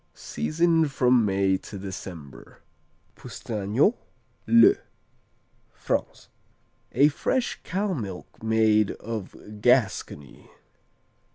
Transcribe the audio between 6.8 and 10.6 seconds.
A fresh cow milk cheese of Gascony.